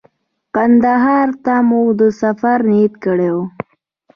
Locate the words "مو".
1.67-1.81